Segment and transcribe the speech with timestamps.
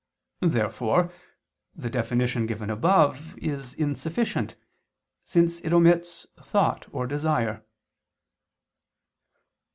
[0.41, 1.13] Therefore
[1.75, 4.55] the definition given above is insufficient,
[5.25, 7.63] since it omits "thought" or "desire."